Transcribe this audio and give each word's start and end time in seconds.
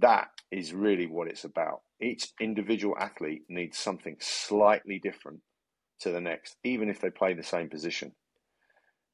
that 0.00 0.28
is 0.50 0.72
really 0.72 1.06
what 1.06 1.28
it's 1.28 1.44
about. 1.44 1.82
Each 2.00 2.28
individual 2.40 2.96
athlete 2.98 3.42
needs 3.48 3.78
something 3.78 4.16
slightly 4.20 4.98
different 4.98 5.40
to 6.00 6.10
the 6.10 6.20
next, 6.20 6.56
even 6.64 6.88
if 6.88 7.00
they 7.00 7.10
play 7.10 7.34
the 7.34 7.42
same 7.42 7.68
position. 7.68 8.12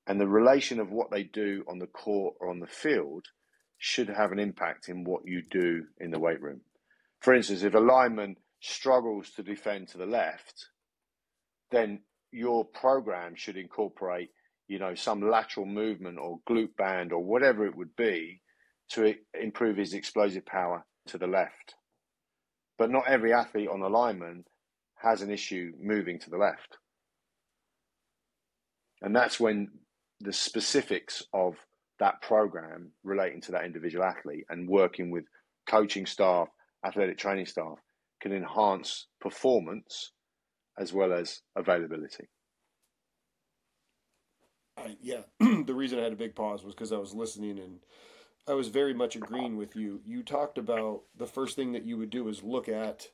And 0.07 0.21
the 0.21 0.29
relation 0.29 0.79
of 0.79 0.91
what 0.91 1.11
they 1.11 1.25
do 1.25 1.65
on 1.69 1.79
the 1.79 1.89
court 1.89 2.37
or 2.41 2.49
on 2.49 2.61
the 2.61 2.67
field 2.67 3.25
should 3.79 4.09
have 4.09 4.33
an 4.33 4.39
impact 4.39 4.89
in 4.89 5.05
what 5.05 5.23
you 5.27 5.43
do 5.51 5.85
in 5.99 6.11
the 6.11 6.19
weight 6.19 6.41
room. 6.41 6.61
For 7.21 7.35
instance, 7.35 7.63
if 7.63 7.75
a 7.75 7.81
lineman 7.81 8.37
struggles 8.61 9.31
to 9.33 9.43
defend 9.43 9.89
to 9.89 9.99
the 9.99 10.07
left, 10.07 10.69
then 11.71 12.01
your 12.31 12.65
program 12.65 13.35
should 13.35 13.57
incorporate, 13.57 14.31
you 14.69 14.79
know, 14.79 14.95
some 14.95 15.29
lateral 15.29 15.67
movement 15.67 16.19
or 16.19 16.41
glute 16.49 16.77
band 16.77 17.13
or 17.13 17.23
whatever 17.23 17.67
it 17.67 17.77
would 17.77 17.97
be 17.97 18.41
to 18.91 19.15
improve 19.41 19.77
his 19.77 19.95
explosive 19.95 20.47
power 20.47 20.85
to 21.09 21.19
the 21.19 21.27
left. 21.27 21.75
But 22.79 22.91
not 22.91 23.09
every 23.09 23.33
athlete 23.33 23.69
on 23.69 23.81
the 23.81 23.89
lineman 23.89 24.45
has 24.97 25.23
an 25.23 25.31
issue 25.31 25.73
moving 25.81 26.19
to 26.21 26.31
the 26.31 26.37
left. 26.37 26.79
And 29.03 29.15
that's 29.15 29.39
when 29.39 29.69
the 30.21 30.33
specifics 30.33 31.23
of 31.33 31.57
that 31.99 32.21
program 32.23 32.91
relating 33.05 33.41
to 33.43 33.53
that 33.53 33.65
individual 33.65 34.05
athlete 34.05 34.45
and 34.49 34.69
working 34.69 35.11
with 35.11 35.25
coaching 35.69 36.07
staff, 36.07 36.49
athletic 36.85 37.19
training 37.19 37.47
staff 37.47 37.79
can 38.21 38.33
enhance 38.33 39.07
performance 39.21 40.13
as 40.79 40.93
well 40.93 41.13
as 41.13 41.41
availability. 41.57 42.29
Uh, 44.79 44.89
yeah, 45.01 45.21
the 45.41 45.75
reason 45.75 45.99
I 45.99 46.03
had 46.03 46.13
a 46.13 46.17
big 46.17 46.35
pause 46.35 46.63
was 46.63 46.75
because 46.75 46.93
I 46.93 46.99
was 46.99 47.15
listening 47.15 47.59
and 47.59 47.79
I 48.49 48.55
was 48.55 48.69
very 48.69 48.95
much 48.95 49.17
agreeing 49.17 49.57
with 49.57 49.75
you. 49.75 50.01
You 50.07 50.23
talked 50.23 50.57
about 50.57 51.03
the 51.17 51.27
first 51.27 51.57
thing 51.57 51.73
that 51.73 51.85
you 51.85 51.97
would 51.99 52.11
do 52.11 52.29
is 52.29 52.45
look 52.45 52.69
at 52.69 53.09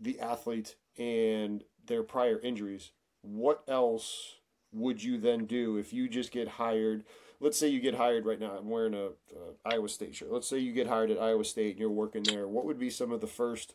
the 0.00 0.20
athlete 0.20 0.76
and 0.96 1.64
their 1.86 2.02
prior 2.02 2.38
injuries. 2.40 2.92
What 3.22 3.62
else 3.66 4.36
would 4.72 5.02
you 5.02 5.18
then 5.18 5.46
do 5.46 5.76
if 5.76 5.92
you 5.92 6.08
just 6.08 6.30
get 6.30 6.46
hired? 6.46 7.04
Let's 7.40 7.58
say 7.58 7.68
you 7.68 7.80
get 7.80 7.96
hired 7.96 8.26
right 8.26 8.38
now. 8.38 8.52
I'm 8.52 8.70
wearing 8.70 8.94
a, 8.94 9.06
a 9.06 9.74
Iowa 9.74 9.88
State 9.88 10.14
shirt. 10.14 10.32
Let's 10.32 10.48
say 10.48 10.58
you 10.58 10.72
get 10.72 10.86
hired 10.86 11.10
at 11.10 11.20
Iowa 11.20 11.44
State 11.44 11.72
and 11.72 11.80
you're 11.80 11.90
working 11.90 12.22
there. 12.22 12.46
What 12.46 12.64
would 12.64 12.78
be 12.78 12.90
some 12.90 13.10
of 13.10 13.20
the 13.20 13.26
first 13.26 13.74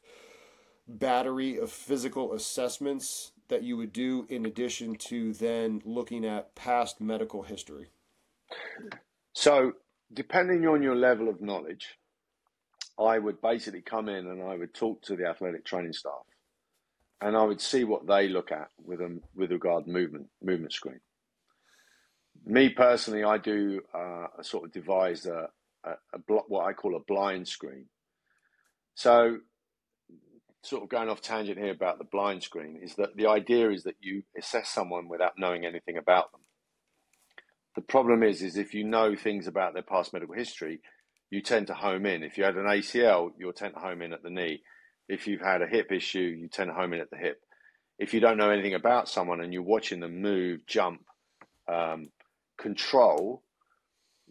battery 0.88 1.58
of 1.58 1.72
physical 1.72 2.34
assessments 2.34 3.34
that 3.50 3.64
you 3.64 3.76
would 3.76 3.92
do 3.92 4.26
in 4.30 4.46
addition 4.46 4.96
to 4.96 5.34
then 5.34 5.82
looking 5.84 6.26
at 6.26 6.56
past 6.56 7.02
medical 7.02 7.44
history? 7.44 7.90
So, 9.34 9.74
depending 10.14 10.68
on 10.68 10.82
your 10.82 10.96
level 10.96 11.30
of 11.30 11.42
knowledge, 11.42 11.98
I 13.00 13.18
would 13.18 13.42
basically 13.42 13.82
come 13.82 14.10
in 14.10 14.28
and 14.28 14.44
I 14.44 14.56
would 14.56 14.74
talk 14.74 15.02
to 15.04 15.16
the 15.16 15.28
athletic 15.28 15.66
training 15.66 15.94
staff 15.94 16.26
and 17.22 17.38
I 17.38 17.44
would 17.44 17.62
see 17.62 17.84
what 17.84 18.08
they 18.08 18.28
look 18.28 18.52
at 18.52 18.70
with 18.84 19.00
them 19.00 19.22
with 19.36 19.52
regard 19.52 19.88
movement 19.88 20.28
movement 20.42 20.74
screen. 20.74 21.00
Me 22.46 22.70
personally, 22.70 23.24
I 23.24 23.38
do 23.38 23.82
uh, 23.94 24.28
a 24.40 24.44
sort 24.44 24.66
of 24.66 24.72
devise 24.72 25.28
a, 25.28 25.48
a, 25.84 25.92
a 26.14 26.18
blo- 26.18 26.46
what 26.48 26.66
I 26.66 26.74
call 26.74 26.96
a 26.96 27.00
blind 27.00 27.48
screen. 27.48 27.86
So, 28.96 29.38
sort 30.64 30.84
of 30.84 30.90
going 30.90 31.10
off 31.10 31.22
tangent 31.22 31.60
here 31.60 31.72
about 31.72 32.00
the 32.00 32.04
blind 32.04 32.42
screen 32.42 32.80
is 32.82 32.96
that 32.96 33.16
the 33.16 33.28
idea 33.28 33.70
is 33.70 33.84
that 33.84 33.96
you 34.00 34.24
assess 34.38 34.70
someone 34.70 35.08
without 35.08 35.34
knowing 35.38 35.66
anything 35.66 35.98
about 35.98 36.32
them. 36.32 36.42
The 37.76 37.82
problem 37.82 38.24
is, 38.24 38.42
is 38.42 38.58
if 38.58 38.74
you 38.74 38.84
know 38.84 39.16
things 39.16 39.48
about 39.48 39.74
their 39.74 39.84
past 39.84 40.14
medical 40.14 40.36
history, 40.36 40.82
you 41.30 41.42
tend 41.42 41.68
to 41.68 41.74
home 41.74 42.06
in. 42.06 42.24
If 42.24 42.38
you 42.38 42.44
had 42.44 42.58
an 42.58 42.66
ACL, 42.66 43.32
you'll 43.38 43.54
tend 43.54 43.74
to 43.76 43.80
home 43.80 44.02
in 44.02 44.14
at 44.14 44.24
the 44.24 44.30
knee. 44.30 44.62
If 45.08 45.28
you've 45.28 45.42
had 45.42 45.62
a 45.62 45.68
hip 45.68 45.92
issue, 45.92 46.20
you 46.20 46.50
tend 46.50 46.70
to 46.70 46.74
home 46.74 46.94
in 46.94 47.00
at 47.00 47.10
the 47.10 47.18
hip. 47.18 47.42
If 47.98 48.14
you 48.14 48.20
don't 48.20 48.38
know 48.38 48.50
anything 48.50 48.74
about 48.74 49.08
someone 49.08 49.42
and 49.42 49.54
you're 49.54 49.62
watching 49.64 50.02
them 50.02 50.22
move, 50.22 50.62
jump, 50.68 51.02
um, 51.72 52.10
control, 52.60 53.44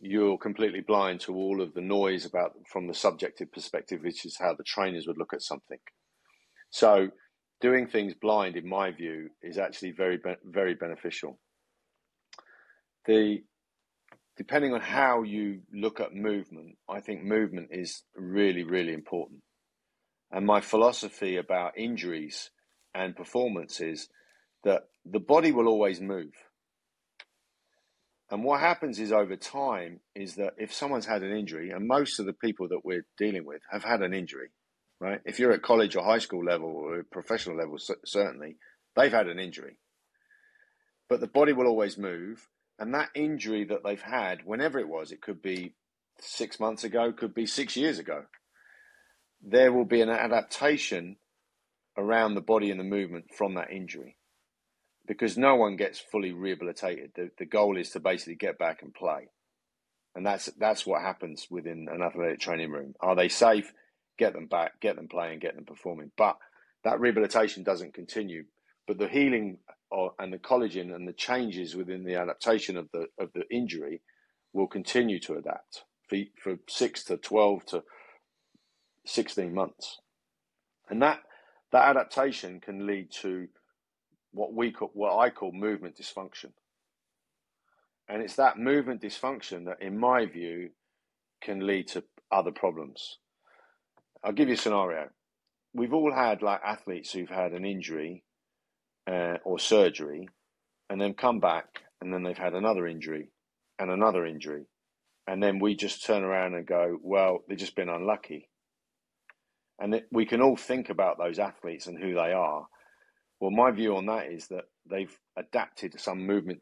you're 0.00 0.38
completely 0.38 0.80
blind 0.80 1.20
to 1.20 1.34
all 1.34 1.60
of 1.60 1.74
the 1.74 1.80
noise 1.80 2.24
about 2.24 2.52
from 2.70 2.86
the 2.86 2.94
subjective 2.94 3.52
perspective, 3.52 4.00
which 4.02 4.24
is 4.24 4.36
how 4.38 4.54
the 4.54 4.64
trainers 4.64 5.06
would 5.06 5.18
look 5.18 5.32
at 5.32 5.42
something. 5.42 5.78
So, 6.70 7.08
doing 7.60 7.86
things 7.86 8.14
blind, 8.14 8.56
in 8.56 8.68
my 8.68 8.90
view, 8.90 9.30
is 9.42 9.58
actually 9.58 9.92
very, 9.92 10.18
very 10.44 10.74
beneficial. 10.74 11.38
The 13.06 13.42
depending 14.36 14.72
on 14.72 14.80
how 14.80 15.22
you 15.22 15.60
look 15.72 16.00
at 16.00 16.14
movement, 16.14 16.76
I 16.88 17.00
think 17.00 17.22
movement 17.22 17.68
is 17.72 18.02
really, 18.16 18.62
really 18.62 18.94
important. 18.94 19.40
And 20.30 20.46
my 20.46 20.60
philosophy 20.60 21.36
about 21.36 21.76
injuries 21.76 22.50
and 22.94 23.14
performance 23.14 23.80
is 23.80 24.08
that 24.64 24.84
the 25.04 25.20
body 25.20 25.52
will 25.52 25.68
always 25.68 26.00
move. 26.00 26.32
And 28.30 28.44
what 28.44 28.60
happens 28.60 29.00
is 29.00 29.12
over 29.12 29.36
time 29.36 30.00
is 30.14 30.36
that 30.36 30.54
if 30.56 30.72
someone's 30.72 31.06
had 31.06 31.22
an 31.22 31.36
injury, 31.36 31.70
and 31.70 31.88
most 31.88 32.20
of 32.20 32.26
the 32.26 32.32
people 32.32 32.68
that 32.68 32.84
we're 32.84 33.04
dealing 33.18 33.44
with 33.44 33.60
have 33.70 33.82
had 33.82 34.02
an 34.02 34.14
injury, 34.14 34.50
right? 35.00 35.20
If 35.24 35.40
you're 35.40 35.52
at 35.52 35.62
college 35.62 35.96
or 35.96 36.04
high 36.04 36.18
school 36.18 36.44
level 36.44 36.68
or 36.68 37.02
professional 37.10 37.56
level, 37.56 37.76
certainly, 38.04 38.56
they've 38.94 39.12
had 39.12 39.26
an 39.26 39.40
injury. 39.40 39.78
But 41.08 41.20
the 41.20 41.26
body 41.26 41.52
will 41.52 41.66
always 41.66 41.98
move. 41.98 42.46
And 42.80 42.94
that 42.94 43.10
injury 43.14 43.64
that 43.64 43.84
they've 43.84 44.00
had, 44.00 44.40
whenever 44.44 44.78
it 44.78 44.88
was, 44.88 45.12
it 45.12 45.20
could 45.20 45.42
be 45.42 45.74
six 46.18 46.58
months 46.58 46.82
ago, 46.82 47.12
could 47.12 47.34
be 47.34 47.46
six 47.46 47.76
years 47.76 47.98
ago, 47.98 48.22
there 49.42 49.70
will 49.70 49.84
be 49.84 50.00
an 50.00 50.08
adaptation 50.08 51.16
around 51.96 52.34
the 52.34 52.40
body 52.40 52.70
and 52.70 52.80
the 52.80 52.84
movement 52.84 53.26
from 53.36 53.54
that 53.54 53.70
injury 53.70 54.16
because 55.06 55.36
no 55.36 55.56
one 55.56 55.76
gets 55.76 55.98
fully 55.98 56.32
rehabilitated. 56.32 57.12
The, 57.14 57.30
the 57.38 57.46
goal 57.46 57.76
is 57.76 57.90
to 57.90 58.00
basically 58.00 58.36
get 58.36 58.58
back 58.58 58.80
and 58.80 58.94
play. 58.94 59.28
And 60.14 60.24
that's 60.26 60.46
that's 60.58 60.86
what 60.86 61.02
happens 61.02 61.46
within 61.50 61.86
an 61.90 62.02
athletic 62.02 62.40
training 62.40 62.70
room. 62.70 62.94
Are 63.00 63.14
they 63.14 63.28
safe? 63.28 63.72
Get 64.18 64.32
them 64.32 64.46
back, 64.46 64.80
get 64.80 64.96
them 64.96 65.08
playing, 65.08 65.38
get 65.38 65.54
them 65.54 65.64
performing. 65.64 66.10
But 66.16 66.36
that 66.84 67.00
rehabilitation 67.00 67.62
doesn't 67.62 67.94
continue. 67.94 68.44
But 68.86 68.98
the 68.98 69.08
healing 69.08 69.58
or, 69.90 70.12
and 70.18 70.32
the 70.32 70.38
collagen 70.38 70.94
and 70.94 71.06
the 71.06 71.12
changes 71.12 71.74
within 71.74 72.04
the 72.04 72.14
adaptation 72.14 72.76
of 72.76 72.88
the 72.92 73.06
of 73.18 73.32
the 73.34 73.44
injury 73.50 74.02
will 74.52 74.66
continue 74.66 75.18
to 75.20 75.34
adapt 75.34 75.84
for, 76.08 76.18
for 76.42 76.56
six 76.68 77.04
to 77.04 77.16
twelve 77.16 77.64
to 77.66 77.82
16 79.06 79.52
months. 79.52 79.98
And 80.88 81.02
that, 81.02 81.20
that 81.72 81.88
adaptation 81.88 82.60
can 82.60 82.86
lead 82.86 83.10
to 83.22 83.48
what 84.32 84.54
we 84.54 84.70
call, 84.70 84.90
what 84.92 85.18
I 85.18 85.30
call 85.30 85.52
movement 85.52 85.96
dysfunction. 85.96 86.52
And 88.08 88.22
it's 88.22 88.36
that 88.36 88.58
movement 88.58 89.02
dysfunction 89.02 89.66
that, 89.66 89.80
in 89.80 89.98
my 89.98 90.26
view, 90.26 90.70
can 91.40 91.66
lead 91.66 91.88
to 91.88 92.04
other 92.30 92.50
problems. 92.50 93.18
I'll 94.22 94.32
give 94.32 94.48
you 94.48 94.54
a 94.54 94.58
scenario. 94.58 95.08
We've 95.72 95.94
all 95.94 96.12
had 96.12 96.42
like 96.42 96.60
athletes 96.64 97.12
who've 97.12 97.28
had 97.28 97.52
an 97.52 97.64
injury 97.64 98.24
uh, 99.06 99.36
or 99.44 99.58
surgery 99.58 100.28
and 100.88 101.00
then 101.00 101.14
come 101.14 101.40
back 101.40 101.66
and 102.00 102.12
then 102.12 102.22
they've 102.22 102.36
had 102.36 102.54
another 102.54 102.86
injury 102.86 103.30
and 103.78 103.90
another 103.90 104.26
injury. 104.26 104.64
And 105.26 105.42
then 105.42 105.58
we 105.60 105.76
just 105.76 106.04
turn 106.04 106.24
around 106.24 106.54
and 106.54 106.66
go, 106.66 106.98
well, 107.02 107.44
they've 107.48 107.58
just 107.58 107.76
been 107.76 107.88
unlucky 107.88 108.48
and 109.80 109.94
it, 109.94 110.06
we 110.12 110.26
can 110.26 110.42
all 110.42 110.56
think 110.56 110.90
about 110.90 111.18
those 111.18 111.38
athletes 111.38 111.86
and 111.86 111.98
who 111.98 112.14
they 112.14 112.32
are. 112.32 112.66
Well, 113.40 113.50
my 113.50 113.70
view 113.70 113.96
on 113.96 114.06
that 114.06 114.26
is 114.30 114.46
that 114.48 114.64
they've 114.88 115.16
adapted 115.36 115.98
some 115.98 116.26
movement 116.26 116.60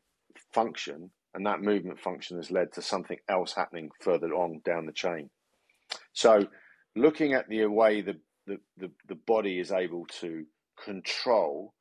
function, 0.54 1.10
and 1.34 1.44
that 1.44 1.60
movement 1.60 1.98
function 1.98 2.36
has 2.36 2.52
led 2.52 2.72
to 2.74 2.82
something 2.82 3.18
else 3.28 3.52
happening 3.52 3.90
further 4.00 4.32
on 4.32 4.60
down 4.64 4.86
the 4.86 4.92
chain. 4.92 5.28
So, 6.12 6.46
looking 6.94 7.32
at 7.34 7.48
the 7.48 7.66
way 7.66 8.00
the, 8.02 8.14
the, 8.46 8.58
the, 8.76 8.90
the 9.08 9.16
body 9.26 9.58
is 9.58 9.72
able 9.72 10.06
to 10.20 10.44
control 10.84 11.74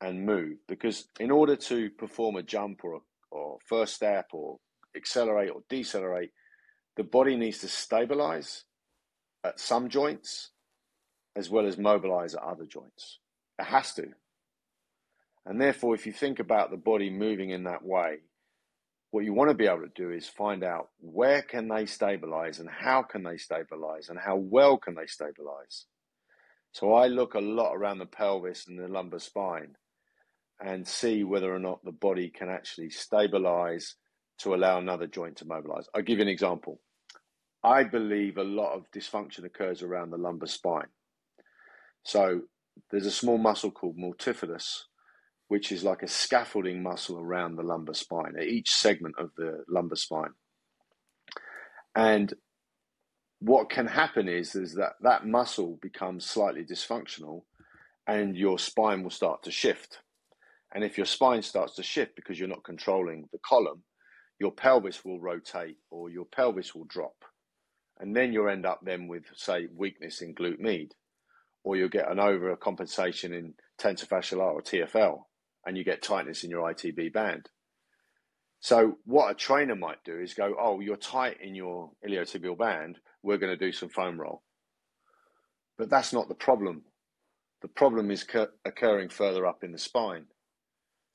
and 0.00 0.24
move, 0.24 0.58
because 0.68 1.08
in 1.18 1.30
order 1.30 1.56
to 1.56 1.90
perform 1.90 2.36
a 2.36 2.42
jump 2.42 2.84
or, 2.84 3.02
or 3.30 3.58
first 3.66 3.94
step 3.94 4.28
or 4.32 4.58
accelerate 4.96 5.50
or 5.50 5.62
decelerate, 5.68 6.30
the 6.96 7.04
body 7.04 7.36
needs 7.36 7.58
to 7.58 7.68
stabilize 7.68 8.64
at 9.44 9.60
some 9.60 9.88
joints 9.88 10.50
as 11.36 11.48
well 11.48 11.66
as 11.66 11.78
mobilize 11.78 12.34
at 12.34 12.42
other 12.42 12.64
joints. 12.64 13.18
It 13.58 13.64
has 13.64 13.94
to. 13.94 14.08
And 15.46 15.60
therefore, 15.60 15.94
if 15.94 16.06
you 16.06 16.12
think 16.12 16.40
about 16.40 16.70
the 16.70 16.76
body 16.76 17.10
moving 17.10 17.50
in 17.50 17.64
that 17.64 17.84
way, 17.84 18.18
what 19.10 19.24
you 19.24 19.32
want 19.32 19.50
to 19.50 19.54
be 19.54 19.66
able 19.66 19.80
to 19.80 19.92
do 19.94 20.10
is 20.10 20.28
find 20.28 20.62
out 20.62 20.90
where 21.00 21.40
can 21.40 21.68
they 21.68 21.86
stabilize 21.86 22.58
and 22.58 22.68
how 22.68 23.02
can 23.02 23.22
they 23.22 23.38
stabilize 23.38 24.10
and 24.10 24.18
how 24.18 24.36
well 24.36 24.76
can 24.76 24.94
they 24.94 25.06
stabilize. 25.06 25.86
So 26.72 26.92
I 26.92 27.06
look 27.06 27.34
a 27.34 27.40
lot 27.40 27.72
around 27.72 27.98
the 27.98 28.06
pelvis 28.06 28.66
and 28.68 28.78
the 28.78 28.88
lumbar 28.88 29.20
spine 29.20 29.76
and 30.60 30.86
see 30.86 31.24
whether 31.24 31.54
or 31.54 31.58
not 31.58 31.84
the 31.84 31.92
body 31.92 32.30
can 32.30 32.48
actually 32.48 32.90
stabilize 32.90 33.94
to 34.38 34.54
allow 34.54 34.78
another 34.78 35.06
joint 35.06 35.36
to 35.36 35.46
mobilize. 35.46 35.86
I'll 35.94 36.02
give 36.02 36.18
you 36.18 36.22
an 36.22 36.28
example. 36.28 36.80
I 37.62 37.84
believe 37.84 38.38
a 38.38 38.44
lot 38.44 38.74
of 38.74 38.90
dysfunction 38.90 39.44
occurs 39.44 39.82
around 39.82 40.10
the 40.10 40.16
lumbar 40.16 40.48
spine. 40.48 40.88
So 42.04 42.42
there's 42.90 43.06
a 43.06 43.10
small 43.10 43.38
muscle 43.38 43.70
called 43.70 43.96
multifidus, 43.98 44.82
which 45.48 45.72
is 45.72 45.82
like 45.82 46.02
a 46.02 46.08
scaffolding 46.08 46.82
muscle 46.82 47.18
around 47.18 47.56
the 47.56 47.62
lumbar 47.62 47.94
spine, 47.94 48.34
at 48.38 48.46
each 48.46 48.70
segment 48.70 49.16
of 49.18 49.30
the 49.36 49.64
lumbar 49.68 49.96
spine. 49.96 50.34
And 51.94 52.32
what 53.40 53.70
can 53.70 53.86
happen 53.86 54.28
is, 54.28 54.54
is 54.54 54.74
that 54.74 54.92
that 55.02 55.26
muscle 55.26 55.78
becomes 55.80 56.26
slightly 56.26 56.64
dysfunctional 56.64 57.42
and 58.06 58.36
your 58.36 58.58
spine 58.58 59.02
will 59.02 59.10
start 59.10 59.42
to 59.44 59.50
shift. 59.50 59.98
And 60.74 60.84
if 60.84 60.98
your 60.98 61.06
spine 61.06 61.42
starts 61.42 61.74
to 61.76 61.82
shift 61.82 62.14
because 62.16 62.38
you're 62.38 62.48
not 62.48 62.64
controlling 62.64 63.28
the 63.32 63.38
column, 63.44 63.82
your 64.38 64.52
pelvis 64.52 65.04
will 65.04 65.20
rotate 65.20 65.76
or 65.90 66.10
your 66.10 66.26
pelvis 66.26 66.74
will 66.74 66.84
drop. 66.84 67.24
And 67.98 68.14
then 68.14 68.32
you'll 68.32 68.48
end 68.50 68.66
up 68.66 68.80
then 68.82 69.08
with, 69.08 69.24
say, 69.34 69.66
weakness 69.74 70.20
in 70.20 70.34
glute 70.34 70.60
med, 70.60 70.92
or 71.64 71.76
you'll 71.76 71.88
get 71.88 72.10
an 72.10 72.18
overcompensation 72.18 73.32
in 73.36 73.54
tensor 73.80 74.06
fasciae 74.06 74.38
or 74.38 74.62
TFL, 74.62 75.22
and 75.66 75.76
you 75.76 75.84
get 75.84 76.02
tightness 76.02 76.44
in 76.44 76.50
your 76.50 76.70
ITB 76.72 77.12
band. 77.12 77.48
So 78.60 78.98
what 79.04 79.30
a 79.30 79.34
trainer 79.34 79.76
might 79.76 80.04
do 80.04 80.18
is 80.18 80.34
go, 80.34 80.54
oh, 80.58 80.80
you're 80.80 80.96
tight 80.96 81.38
in 81.42 81.54
your 81.54 81.90
iliotibial 82.06 82.58
band. 82.58 82.98
We're 83.22 83.38
going 83.38 83.56
to 83.56 83.64
do 83.64 83.72
some 83.72 83.88
foam 83.88 84.20
roll. 84.20 84.42
But 85.76 85.90
that's 85.90 86.12
not 86.12 86.28
the 86.28 86.34
problem. 86.34 86.82
The 87.62 87.68
problem 87.68 88.10
is 88.10 88.26
occurring 88.64 89.08
further 89.08 89.46
up 89.46 89.64
in 89.64 89.72
the 89.72 89.78
spine. 89.78 90.26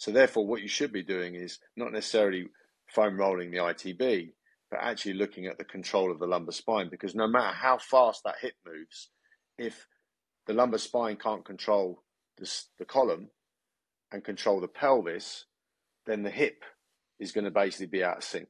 So 0.03 0.11
therefore, 0.11 0.45
what 0.45 0.61
you 0.61 0.67
should 0.67 0.91
be 0.91 1.01
doing 1.01 1.33
is 1.33 1.59
not 1.77 1.93
necessarily 1.93 2.47
foam 2.87 3.17
rolling 3.17 3.51
the 3.51 3.59
ITB, 3.59 4.33
but 4.69 4.81
actually 4.81 5.13
looking 5.13 5.45
at 5.45 5.57
the 5.57 5.63
control 5.63 6.11
of 6.11 6.19
the 6.19 6.27
lumbar 6.27 6.51
spine. 6.51 6.89
Because 6.91 7.15
no 7.15 7.25
matter 7.25 7.55
how 7.55 7.77
fast 7.77 8.21
that 8.25 8.35
hip 8.41 8.55
moves, 8.67 9.11
if 9.57 9.87
the 10.45 10.51
lumbar 10.51 10.79
spine 10.79 11.15
can't 11.15 11.45
control 11.45 12.03
this, 12.37 12.67
the 12.79 12.83
column 12.83 13.29
and 14.11 14.25
control 14.25 14.59
the 14.59 14.67
pelvis, 14.67 15.45
then 16.05 16.23
the 16.23 16.29
hip 16.29 16.65
is 17.17 17.31
going 17.31 17.45
to 17.45 17.49
basically 17.49 17.85
be 17.85 18.03
out 18.03 18.17
of 18.17 18.25
sync. 18.25 18.49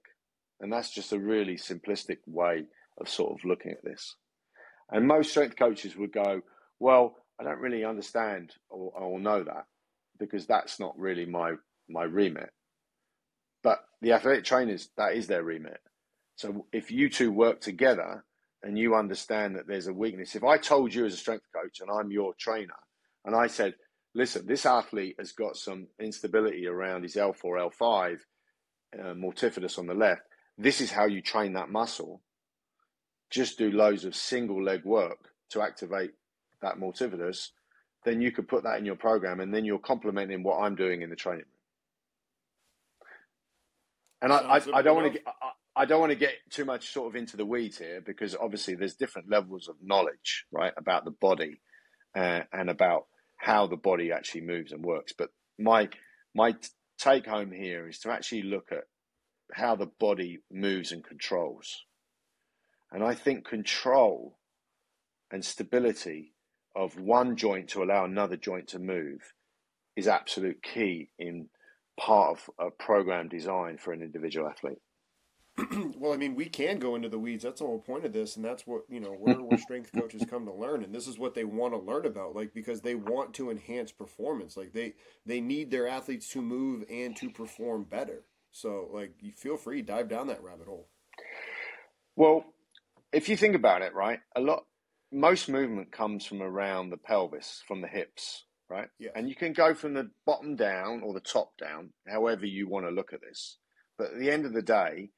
And 0.60 0.74
that's 0.74 0.90
just 0.90 1.14
a 1.14 1.20
really 1.20 1.58
simplistic 1.58 2.18
way 2.26 2.64
of 3.00 3.08
sort 3.08 3.32
of 3.32 3.46
looking 3.46 3.74
at 3.74 3.84
this. 3.84 4.16
And 4.90 5.08
most 5.08 5.30
strength 5.30 5.56
coaches 5.56 5.96
would 5.96 6.14
go, 6.14 6.42
Well, 6.80 7.14
I 7.40 7.44
don't 7.44 7.62
really 7.62 7.86
understand 7.86 8.54
or, 8.72 8.92
or 8.96 9.20
know 9.20 9.44
that 9.44 9.68
because 10.20 10.46
that's 10.46 10.80
not 10.80 10.98
really 10.98 11.26
my, 11.26 11.54
my 11.90 12.04
remit. 12.04 12.50
But 13.64 13.80
the 14.02 14.14
athletic 14.14 14.44
trainers, 14.44 14.90
that 14.98 15.14
is 15.14 15.28
their 15.28 15.44
remit. 15.44 15.80
So 16.36 16.66
if 16.72 16.92
you 16.92 17.10
two 17.10 17.32
work 17.32 17.62
together 17.62 18.26
and 18.62 18.78
you 18.78 18.96
understand 18.96 19.56
that 19.56 19.68
there's 19.68 19.88
a 19.88 19.94
weakness, 19.94 20.36
if 20.36 20.44
I 20.44 20.58
told 20.58 20.94
you 20.94 21.06
as 21.06 21.14
a 21.14 21.18
strength 21.18 21.46
coach 21.56 21.80
and 21.80 21.90
I'm 21.90 22.12
your 22.12 22.34
trainer 22.38 22.74
and 23.26 23.36
I 23.36 23.48
said, 23.48 23.76
listen, 24.14 24.46
this 24.46 24.66
athlete 24.66 25.16
has 25.20 25.32
got 25.32 25.58
some 25.58 25.88
instability 26.00 26.68
around 26.68 27.04
his 27.04 27.16
L4, 27.16 27.72
L5, 27.72 28.18
uh, 29.00 29.14
multifidus 29.14 29.80
on 29.80 29.88
the 29.88 29.94
left. 29.94 30.22
This 30.58 30.82
is 30.82 30.92
how 30.92 31.06
you 31.06 31.22
train 31.22 31.54
that 31.54 31.70
muscle. 31.70 32.22
Just 33.30 33.58
do 33.58 33.72
loads 33.72 34.06
of 34.06 34.16
single 34.16 34.64
leg 34.64 34.84
work 34.86 35.30
to 35.52 35.62
activate 35.62 36.12
that 36.62 36.78
multifidus. 36.78 37.50
Then 38.06 38.22
you 38.22 38.32
could 38.32 38.48
put 38.48 38.64
that 38.64 38.78
in 38.80 38.86
your 38.86 38.96
program, 38.96 39.40
and 39.40 39.54
then 39.54 39.66
you're 39.66 39.80
complementing 39.80 40.44
what 40.44 40.60
I'm 40.60 40.76
doing 40.76 41.02
in 41.02 41.10
the 41.10 41.16
training 41.16 41.46
room. 41.46 41.48
And 44.22 44.34
I, 44.34 44.38
I, 44.38 44.80
I, 44.80 44.82
don't 44.82 44.96
want 44.96 45.08
to 45.08 45.20
get 45.20 45.24
I, 45.28 45.82
I 45.82 45.86
don't 45.86 46.00
want 46.00 46.12
to 46.12 46.18
get 46.18 46.34
too 46.50 46.66
much 46.66 46.94
sort 46.94 47.08
of 47.10 47.16
into 47.16 47.36
the 47.36 47.46
weeds 47.46 47.78
here 47.78 48.02
because 48.06 48.36
obviously 48.36 48.76
there's 48.76 48.96
different 48.96 49.30
levels 49.30 49.68
of 49.68 49.76
knowledge, 49.82 50.46
right, 50.52 50.74
about 50.78 51.04
the 51.04 51.12
body 51.12 51.62
uh, 52.16 52.42
and 52.52 52.70
about 52.70 53.08
how 53.38 53.68
the 53.68 53.78
body 53.78 54.12
actually 54.12 54.42
moves 54.42 54.72
and 54.72 54.84
works. 54.84 55.14
But 55.18 55.30
my 55.60 55.90
my 56.34 56.56
take 56.98 57.26
home 57.26 57.52
here 57.52 57.88
is 57.88 58.00
to 58.00 58.12
actually 58.12 58.44
look 58.44 58.70
at 58.72 58.86
how 59.54 59.76
the 59.76 59.90
body 60.00 60.40
moves 60.52 60.92
and 60.92 61.04
controls. 61.04 61.84
And 62.92 63.04
I 63.04 63.16
think 63.16 63.46
control 63.46 64.38
and 65.32 65.44
stability 65.44 66.33
of 66.76 67.00
one 67.00 67.36
joint 67.36 67.70
to 67.70 67.84
allow 67.84 68.06
another 68.06 68.38
joint 68.38 68.70
to 68.70 68.80
move 68.80 69.34
is 69.96 70.08
absolute 70.08 70.62
key 70.64 71.10
in 71.20 71.50
part 72.00 72.38
of 72.38 72.50
a 72.60 72.72
program 72.72 73.28
design 73.28 73.78
for 73.78 73.94
an 73.94 74.02
individual 74.02 74.48
athlete. 74.48 74.80
well, 76.00 76.14
I 76.14 76.18
mean, 76.18 76.34
we 76.34 76.46
can 76.46 76.80
go 76.80 76.96
into 76.96 77.10
the 77.10 77.20
weeds. 77.20 77.44
That's 77.44 77.60
the 77.60 77.68
whole 77.68 77.80
point 77.80 78.06
of 78.06 78.14
this, 78.14 78.36
and 78.36 78.44
that's 78.44 78.66
what 78.66 78.84
you 78.90 79.00
know 79.00 79.12
where, 79.12 79.36
where 79.36 79.58
strength 79.60 79.92
coaches 79.94 80.26
come 80.28 80.46
to 80.48 80.54
learn, 80.54 80.84
and 80.84 80.96
this 80.96 81.08
is 81.08 81.20
what 81.20 81.36
they 81.36 81.44
want 81.44 81.74
to 81.74 81.80
learn 81.80 82.08
about, 82.08 82.36
like 82.36 82.56
because 82.56 82.82
they 82.82 82.96
want 82.96 83.36
to 83.36 83.52
enhance 83.52 83.92
performance. 83.92 84.58
Like 84.58 84.74
they 84.74 84.94
they 85.28 85.42
need 85.42 85.70
their 85.70 85.88
athletes 85.88 86.28
to 86.30 86.42
move 86.42 86.84
and 86.90 87.16
to 87.18 87.30
perform 87.30 87.84
better. 87.84 88.24
So, 88.52 88.90
like, 88.94 89.16
you 89.20 89.32
feel 89.32 89.58
free 89.58 89.82
dive 89.82 90.10
down 90.10 90.28
that 90.28 90.44
rabbit 90.44 90.68
hole. 90.68 90.88
Well, 92.16 92.46
if 93.12 93.28
you 93.28 93.36
think 93.36 93.56
about 93.56 93.82
it, 93.82 93.96
right, 93.96 94.20
a 94.36 94.42
lot 94.42 94.66
most 95.14 95.48
movement 95.48 95.92
comes 95.92 96.26
from 96.26 96.42
around 96.42 96.90
the 96.90 96.98
pelvis, 96.98 97.64
from 97.68 97.82
the 97.82 97.88
hips, 97.88 98.46
right? 98.70 98.90
Yeah. 99.00 99.12
And 99.16 99.30
you 99.30 99.36
can 99.36 99.54
go 99.54 99.74
from 99.74 99.94
the 99.94 100.10
bottom 100.26 100.56
down 100.56 101.02
or 101.04 101.14
the 101.14 101.20
top 101.20 101.58
down, 101.58 101.92
however 102.08 102.46
you 102.46 102.68
want 102.68 102.86
to 102.86 102.92
look 102.92 103.14
at 103.14 103.22
this. 103.22 103.58
But 103.98 104.14
at 104.14 104.20
the 104.20 104.32
end 104.32 104.46
of 104.46 104.54
the 104.54 104.62
day 104.62 105.12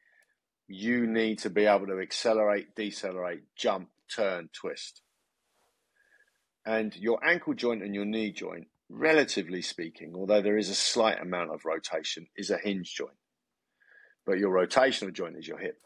you 0.68 1.06
need 1.06 1.40
to 1.40 1.50
be 1.50 1.66
able 1.66 1.88
to 1.88 2.00
accelerate, 2.00 2.76
decelerate, 2.76 3.44
jump, 3.56 3.90
turn, 4.14 4.50
twist. 4.52 5.02
And 6.66 6.96
your 6.96 7.24
ankle 7.24 7.54
joint 7.54 7.84
and 7.84 7.94
your 7.94 8.06
knee 8.06 8.32
joint, 8.32 8.68
relatively 8.90 9.62
speaking, 9.62 10.14
although 10.16 10.42
there 10.42 10.58
is 10.58 10.70
a 10.70 10.76
slight 10.76 11.22
amount 11.22 11.52
of 11.52 11.66
rotation, 11.66 12.28
is 12.36 12.50
a 12.50 12.58
hinge 12.58 12.96
joint. 12.96 13.18
But 14.26 14.40
your 14.40 14.52
rotational 14.52 15.14
joint 15.14 15.38
is 15.38 15.48
your 15.48 15.60
hip. 15.60 15.80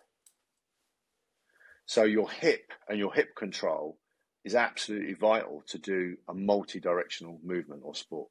So 1.85 2.03
your 2.03 2.29
hip 2.29 2.71
and 2.88 2.97
your 2.97 3.13
hip 3.13 3.35
control 3.35 3.97
is 4.45 4.56
absolutely 4.56 5.13
vital 5.13 5.63
to 5.68 5.77
do 5.77 6.18
a 6.27 6.33
multi 6.33 6.80
directional 6.80 7.39
movement 7.44 7.81
or 7.83 7.95
sport. 7.95 8.30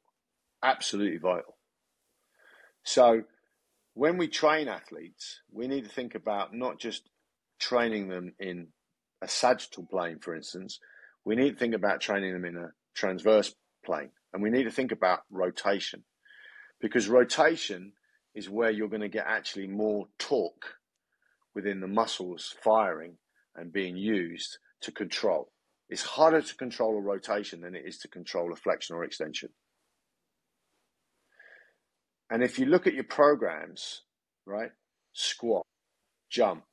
Absolutely 0.63 1.17
vital. 1.17 1.57
So 2.83 3.23
when 3.93 4.17
we 4.17 4.27
train 4.27 4.67
athletes, 4.67 5.41
we 5.51 5.67
need 5.67 5.83
to 5.83 5.89
think 5.89 6.15
about 6.15 6.53
not 6.53 6.79
just 6.79 7.09
training 7.59 8.07
them 8.07 8.33
in 8.39 8.67
a 9.21 9.27
sagittal 9.27 9.85
plane, 9.85 10.19
for 10.19 10.35
instance. 10.35 10.79
We 11.25 11.35
need 11.35 11.51
to 11.51 11.59
think 11.59 11.75
about 11.75 12.01
training 12.01 12.33
them 12.33 12.45
in 12.45 12.57
a 12.57 12.71
transverse 12.95 13.53
plane. 13.85 14.11
And 14.33 14.41
we 14.41 14.49
need 14.49 14.63
to 14.63 14.71
think 14.71 14.91
about 14.91 15.23
rotation 15.29 16.03
because 16.79 17.07
rotation 17.09 17.93
is 18.33 18.49
where 18.49 18.69
you're 18.69 18.87
going 18.87 19.01
to 19.01 19.09
get 19.09 19.25
actually 19.27 19.67
more 19.67 20.07
torque 20.17 20.75
within 21.55 21.81
the 21.81 21.87
muscles 21.87 22.55
firing 22.63 23.17
and 23.55 23.73
being 23.73 23.97
used 23.97 24.59
to 24.81 24.91
control. 24.91 25.51
It's 25.89 26.03
harder 26.03 26.41
to 26.41 26.55
control 26.55 26.97
a 26.97 27.01
rotation 27.01 27.61
than 27.61 27.75
it 27.75 27.83
is 27.85 27.97
to 27.99 28.07
control 28.07 28.53
a 28.53 28.55
flexion 28.55 28.95
or 28.95 29.03
extension. 29.03 29.49
And 32.29 32.43
if 32.43 32.59
you 32.59 32.67
look 32.67 32.85
at 32.85 32.93
your 32.93 33.05
programs, 33.05 34.03
right, 34.45 34.71
squat, 35.13 35.65
jump, 36.29 36.63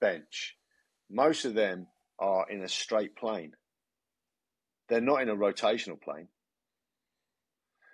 bench, 0.00 0.56
most 1.08 1.44
of 1.44 1.54
them 1.54 1.86
are 2.18 2.46
in 2.50 2.62
a 2.62 2.68
straight 2.68 3.16
plane. 3.16 3.52
They're 4.88 5.00
not 5.00 5.22
in 5.22 5.28
a 5.28 5.36
rotational 5.36 6.00
plane. 6.00 6.28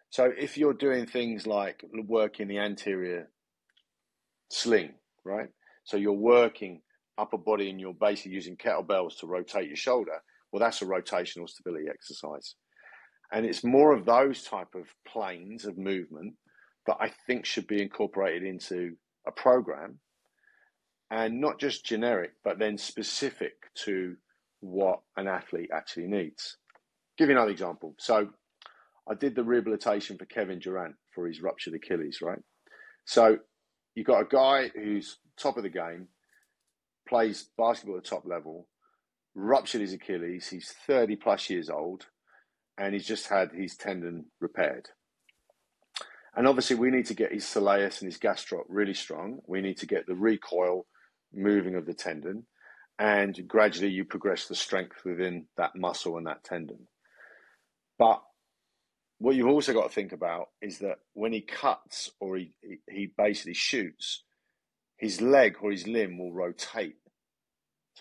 So 0.08 0.30
if 0.36 0.56
you're 0.56 0.74
doing 0.74 1.06
things 1.06 1.46
like 1.46 1.84
working 2.06 2.48
the 2.48 2.58
anterior 2.58 3.30
sling, 4.50 4.94
right? 5.24 5.48
So 5.84 5.96
you're 5.96 6.12
working 6.12 6.82
upper 7.18 7.38
body 7.38 7.70
and 7.70 7.80
you're 7.80 7.94
basically 7.94 8.32
using 8.32 8.56
kettlebells 8.56 9.18
to 9.18 9.26
rotate 9.26 9.68
your 9.68 9.76
shoulder. 9.76 10.22
Well, 10.52 10.60
that's 10.60 10.82
a 10.82 10.86
rotational 10.86 11.48
stability 11.48 11.86
exercise. 11.88 12.54
And 13.32 13.46
it's 13.46 13.64
more 13.64 13.92
of 13.92 14.04
those 14.04 14.42
type 14.42 14.74
of 14.74 14.86
planes 15.08 15.64
of 15.64 15.78
movement 15.78 16.34
that 16.86 16.98
I 17.00 17.10
think 17.26 17.46
should 17.46 17.66
be 17.66 17.80
incorporated 17.80 18.42
into 18.42 18.96
a 19.26 19.32
program 19.32 19.98
and 21.10 21.40
not 21.40 21.58
just 21.58 21.86
generic, 21.86 22.32
but 22.44 22.58
then 22.58 22.76
specific 22.76 23.52
to 23.84 24.16
what 24.60 25.00
an 25.16 25.28
athlete 25.28 25.70
actually 25.72 26.06
needs. 26.06 26.56
Give 27.16 27.28
you 27.28 27.36
another 27.36 27.50
example. 27.50 27.94
So 27.98 28.28
I 29.10 29.14
did 29.14 29.34
the 29.34 29.44
rehabilitation 29.44 30.18
for 30.18 30.26
Kevin 30.26 30.58
Durant 30.58 30.94
for 31.14 31.26
his 31.26 31.40
ruptured 31.40 31.74
Achilles, 31.74 32.18
right? 32.22 32.38
So 33.04 33.38
you've 33.94 34.06
got 34.06 34.22
a 34.22 34.26
guy 34.28 34.70
who's 34.74 35.18
top 35.38 35.56
of 35.56 35.62
the 35.62 35.70
game, 35.70 36.08
plays 37.08 37.48
basketball 37.58 37.96
at 37.96 38.04
the 38.04 38.10
top 38.10 38.24
level, 38.26 38.68
ruptured 39.34 39.82
his 39.82 39.94
Achilles, 39.94 40.48
he's 40.50 40.74
30 40.86 41.16
plus 41.16 41.50
years 41.50 41.70
old, 41.70 42.06
and 42.78 42.94
he's 42.94 43.06
just 43.06 43.28
had 43.28 43.52
his 43.52 43.76
tendon 43.76 44.26
repaired. 44.40 44.90
And 46.36 46.48
obviously, 46.48 46.76
we 46.76 46.90
need 46.90 47.06
to 47.06 47.14
get 47.14 47.32
his 47.32 47.44
soleus 47.44 48.00
and 48.02 48.10
his 48.12 48.18
gastroc 48.18 48.64
really 48.68 48.94
strong. 48.94 49.40
We 49.46 49.62
need 49.62 49.78
to 49.78 49.86
get 49.86 50.06
the 50.06 50.14
recoil 50.16 50.86
moving 51.34 51.76
of 51.76 51.86
the 51.86 51.94
tendon. 51.94 52.46
and 52.98 53.48
gradually 53.48 53.90
you 53.90 54.06
progress 54.06 54.48
the 54.48 54.56
strength 54.56 55.04
within 55.06 55.46
that 55.58 55.76
muscle 55.76 56.18
and 56.18 56.28
that 56.28 56.44
tendon. 56.44 56.88
But 57.98 58.22
what 59.18 59.36
you've 59.36 59.48
also 59.48 59.72
got 59.74 59.88
to 59.88 59.94
think 59.94 60.12
about 60.12 60.48
is 60.62 60.78
that 60.80 60.98
when 61.14 61.32
he 61.32 61.42
cuts 61.42 62.10
or 62.20 62.36
he, 62.38 62.52
he 62.90 63.12
basically 63.16 63.54
shoots, 63.54 64.24
his 64.98 65.20
leg 65.22 65.56
or 65.62 65.72
his 65.72 65.86
limb 65.88 66.18
will 66.18 66.32
rotate. 66.32 66.96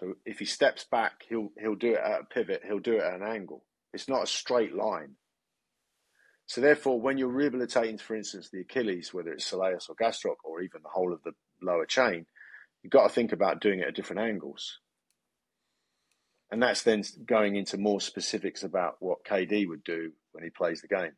So 0.02 0.14
if 0.26 0.40
he 0.40 0.46
steps 0.46 0.84
back, 0.84 1.24
he'll 1.30 1.52
he'll 1.60 1.76
do 1.76 1.94
it 1.94 2.00
at 2.00 2.22
a 2.22 2.26
pivot, 2.26 2.64
he'll 2.66 2.80
do 2.80 2.96
it 2.96 3.04
at 3.04 3.22
an 3.22 3.24
angle. 3.24 3.64
It's 3.94 4.10
not 4.10 4.24
a 4.24 4.28
straight 4.28 4.76
line. 4.76 5.16
So 6.48 6.60
therefore, 6.60 7.00
when 7.00 7.18
you're 7.18 7.30
rehabilitating, 7.30 8.00
for 8.00 8.16
instance, 8.16 8.50
the 8.52 8.62
Achilles, 8.62 9.14
whether 9.14 9.32
it's 9.32 9.50
soleus 9.50 9.90
or 9.90 9.96
gastroc 9.96 10.36
or 10.44 10.62
even 10.62 10.82
the 10.82 10.90
whole 10.90 11.14
of 11.14 11.22
the 11.24 11.32
lower 11.62 11.86
chain, 11.86 12.26
you've 12.82 12.92
got 12.92 13.04
to 13.08 13.14
think 13.14 13.32
about 13.32 13.62
doing 13.62 13.80
it 13.80 13.88
at 13.88 13.96
different 13.96 14.22
angles. 14.22 14.80
And 16.50 16.62
that's 16.62 16.84
then 16.84 17.04
going 17.26 17.56
into 17.56 17.78
more 17.78 18.02
specifics 18.02 18.64
about 18.64 18.96
what 19.00 19.24
KD 19.24 19.68
would 19.68 19.84
do 19.84 20.12
when 20.34 20.44
he 20.44 20.50
plays 20.50 20.82
the 20.82 20.90
game. 20.90 21.14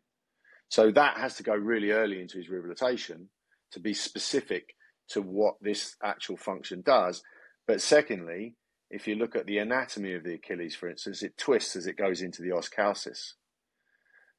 So 0.67 0.91
that 0.91 1.17
has 1.17 1.35
to 1.35 1.43
go 1.43 1.55
really 1.55 1.91
early 1.91 2.21
into 2.21 2.37
his 2.37 2.49
rehabilitation 2.49 3.29
to 3.71 3.79
be 3.79 3.93
specific 3.93 4.75
to 5.09 5.21
what 5.21 5.55
this 5.61 5.95
actual 6.03 6.37
function 6.37 6.83
does. 6.85 7.23
But 7.65 7.81
secondly, 7.81 8.55
if 8.93 9.07
you 9.07 9.15
look 9.15 9.35
at 9.35 9.47
the 9.47 9.57
anatomy 9.57 10.13
of 10.13 10.23
the 10.23 10.35
Achilles, 10.35 10.75
for 10.75 10.87
instance, 10.87 11.23
it 11.23 11.35
twists 11.35 11.75
as 11.75 11.87
it 11.87 11.97
goes 11.97 12.21
into 12.21 12.43
the 12.43 12.51
os 12.51 12.69
calcis. 12.69 13.33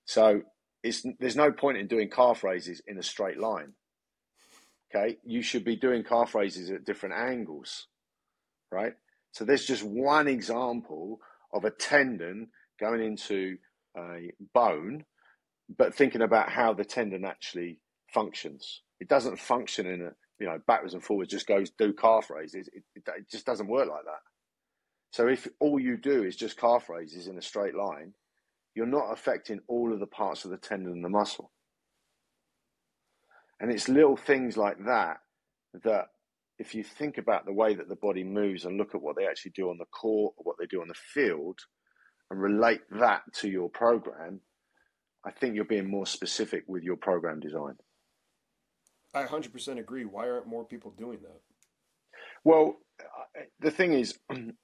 So 0.05 0.43
there's 0.83 1.37
no 1.37 1.51
point 1.51 1.79
in 1.79 1.89
doing 1.89 2.09
calf 2.09 2.45
raises 2.45 2.81
in 2.87 2.97
a 2.97 3.03
straight 3.03 3.39
line. 3.39 3.73
Okay, 4.95 5.17
you 5.25 5.43
should 5.43 5.65
be 5.65 5.75
doing 5.75 6.05
calf 6.05 6.37
raises 6.37 6.71
at 6.71 6.85
different 6.85 7.17
angles, 7.17 7.89
right? 8.71 8.93
So 9.33 9.45
there's 9.45 9.67
just 9.67 9.83
one 9.83 10.29
example 10.29 11.19
of 11.53 11.65
a 11.65 11.71
tendon 11.71 12.49
going 12.79 13.03
into 13.03 13.57
a 13.97 14.31
bone, 14.53 15.05
but 15.77 15.97
thinking 15.97 16.23
about 16.23 16.51
how 16.51 16.75
the 16.75 16.85
tendon 16.85 17.25
actually 17.25 17.81
functions. 18.13 18.83
It 19.01 19.09
doesn't 19.09 19.41
function 19.41 19.87
in 19.87 20.03
a 20.03 20.11
you 20.39 20.47
know 20.47 20.59
backwards 20.65 20.95
and 20.95 21.03
forwards. 21.03 21.31
Just 21.31 21.49
goes 21.49 21.71
do 21.77 21.93
calf 21.93 22.31
raises. 22.31 22.69
It, 22.69 22.85
it, 22.95 23.03
it 23.05 23.29
just 23.29 23.47
doesn't 23.47 23.67
work 23.67 23.89
like 23.89 24.05
that. 24.05 24.21
So 25.15 25.29
if 25.29 25.47
all 25.61 25.79
you 25.79 25.97
do 25.97 26.25
is 26.25 26.35
just 26.35 26.59
calf 26.59 26.91
raises 26.91 27.29
in 27.29 27.39
a 27.39 27.43
straight 27.43 27.77
line, 27.77 28.15
you're 28.75 28.85
not 28.85 29.13
affecting 29.13 29.61
all 29.69 29.93
of 29.93 30.01
the 30.01 30.09
parts 30.09 30.45
of 30.45 30.51
the 30.51 30.57
tendon 30.57 30.91
and 30.91 31.05
the 31.05 31.09
muscle. 31.09 31.53
And 33.61 33.71
it's 33.71 33.89
little 33.89 34.17
things 34.17 34.57
like 34.57 34.77
that 34.87 35.19
that, 35.85 36.07
if 36.59 36.75
you 36.75 36.83
think 36.83 37.17
about 37.17 37.47
the 37.47 37.53
way 37.53 37.77
that 37.77 37.89
the 37.89 37.95
body 37.95 38.25
moves 38.25 38.65
and 38.65 38.77
look 38.77 38.93
at 38.93 39.03
what 39.03 39.15
they 39.15 39.25
actually 39.25 39.53
do 39.53 39.71
on 39.71 39.79
the 39.79 39.85
court 39.85 40.35
or 40.37 40.43
what 40.43 40.57
they 40.59 40.67
do 40.67 40.81
on 40.81 40.89
the 40.89 40.95
field 40.95 41.61
and 42.29 42.43
relate 42.43 42.81
that 42.91 43.23
to 43.35 43.49
your 43.49 43.69
program, 43.69 44.41
I 45.25 45.31
think 45.31 45.55
you're 45.55 45.65
being 45.65 45.89
more 45.89 46.07
specific 46.07 46.65
with 46.67 46.83
your 46.83 46.97
program 46.97 47.39
design. 47.39 47.75
I 49.15 49.23
100% 49.23 49.79
agree. 49.79 50.07
Why 50.07 50.29
aren't 50.29 50.49
more 50.49 50.65
people 50.65 50.93
doing 50.99 51.21
that? 51.23 51.41
Well, 52.43 52.79
uh, 53.01 53.43
the 53.61 53.71
thing 53.71 53.93
is, 53.93 54.19